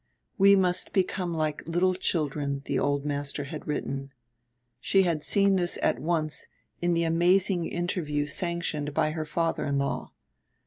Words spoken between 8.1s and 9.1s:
sanctioned